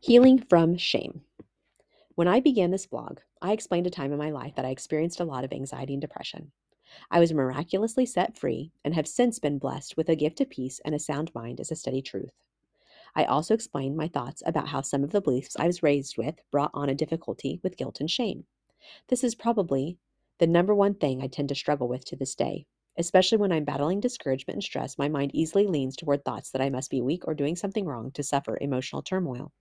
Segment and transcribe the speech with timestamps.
[0.00, 1.22] Healing from shame.
[2.14, 5.18] When I began this blog, I explained a time in my life that I experienced
[5.18, 6.52] a lot of anxiety and depression.
[7.10, 10.80] I was miraculously set free and have since been blessed with a gift of peace
[10.84, 12.30] and a sound mind as a steady truth.
[13.16, 16.36] I also explained my thoughts about how some of the beliefs I was raised with
[16.52, 18.44] brought on a difficulty with guilt and shame.
[19.08, 19.98] This is probably
[20.38, 22.66] the number one thing I tend to struggle with to this day.
[22.96, 26.70] Especially when I'm battling discouragement and stress, my mind easily leans toward thoughts that I
[26.70, 29.52] must be weak or doing something wrong to suffer emotional turmoil.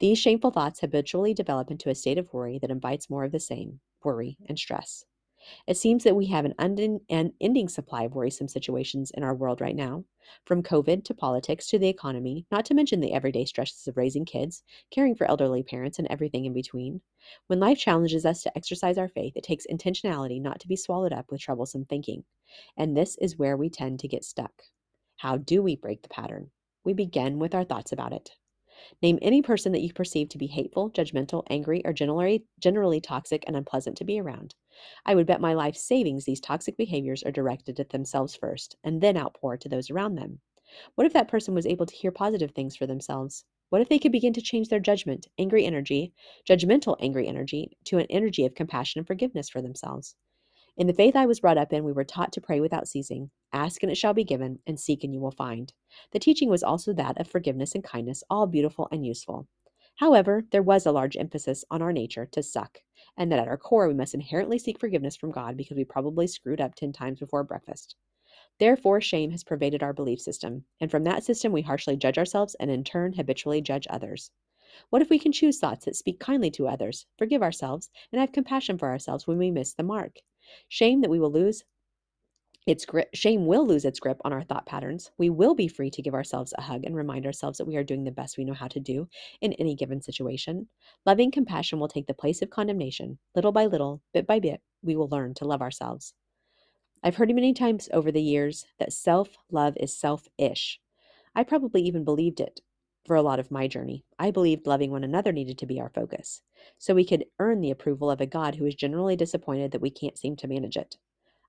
[0.00, 3.40] These shameful thoughts habitually develop into a state of worry that invites more of the
[3.40, 5.04] same worry and stress.
[5.66, 9.76] It seems that we have an unending supply of worrisome situations in our world right
[9.76, 10.04] now,
[10.44, 14.24] from COVID to politics to the economy, not to mention the everyday stresses of raising
[14.24, 17.00] kids, caring for elderly parents, and everything in between.
[17.46, 21.12] When life challenges us to exercise our faith, it takes intentionality not to be swallowed
[21.12, 22.24] up with troublesome thinking.
[22.76, 24.62] And this is where we tend to get stuck.
[25.16, 26.50] How do we break the pattern?
[26.84, 28.30] We begin with our thoughts about it.
[29.02, 33.44] Name any person that you perceive to be hateful, judgmental, angry, or generally, generally toxic
[33.46, 34.54] and unpleasant to be around.
[35.04, 39.00] I would bet my life savings these toxic behaviors are directed at themselves first and
[39.00, 40.40] then outpour to those around them.
[40.94, 43.44] What if that person was able to hear positive things for themselves?
[43.70, 46.12] What if they could begin to change their judgment, angry energy,
[46.48, 50.16] judgmental angry energy, to an energy of compassion and forgiveness for themselves?
[50.76, 53.30] In the faith I was brought up in, we were taught to pray without ceasing.
[53.52, 55.72] Ask and it shall be given, and seek and you will find.
[56.12, 59.48] The teaching was also that of forgiveness and kindness, all beautiful and useful.
[59.96, 62.82] However, there was a large emphasis on our nature to suck,
[63.16, 66.26] and that at our core we must inherently seek forgiveness from God because we probably
[66.26, 67.96] screwed up 10 times before breakfast.
[68.58, 72.54] Therefore, shame has pervaded our belief system, and from that system we harshly judge ourselves
[72.60, 74.30] and in turn habitually judge others.
[74.90, 78.32] What if we can choose thoughts that speak kindly to others, forgive ourselves, and have
[78.32, 80.20] compassion for ourselves when we miss the mark?
[80.68, 81.64] Shame that we will lose
[82.66, 85.10] its grip, shame will lose its grip on our thought patterns.
[85.16, 87.84] We will be free to give ourselves a hug and remind ourselves that we are
[87.84, 89.08] doing the best we know how to do
[89.40, 90.68] in any given situation.
[91.06, 93.18] Loving compassion will take the place of condemnation.
[93.34, 96.14] Little by little, bit by bit, we will learn to love ourselves.
[97.02, 100.80] I've heard many times over the years that self love is selfish.
[101.34, 102.60] I probably even believed it
[103.06, 104.04] for a lot of my journey.
[104.18, 106.42] I believed loving one another needed to be our focus,
[106.76, 109.90] so we could earn the approval of a God who is generally disappointed that we
[109.90, 110.98] can't seem to manage it.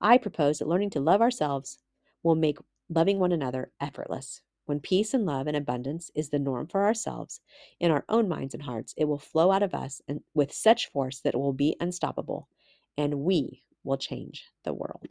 [0.00, 1.78] I propose that learning to love ourselves
[2.22, 2.58] will make
[2.88, 4.40] loving one another effortless.
[4.66, 7.40] When peace and love and abundance is the norm for ourselves
[7.78, 10.90] in our own minds and hearts, it will flow out of us and with such
[10.90, 12.48] force that it will be unstoppable,
[12.96, 15.04] and we will change the world.